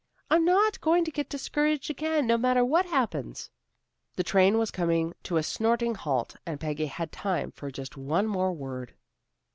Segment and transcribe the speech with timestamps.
[0.31, 3.51] I'm not going to get discouraged again, no matter what happens."
[4.15, 8.25] The train was coming to a snorting halt and Peggy had time for just one
[8.25, 8.95] more word.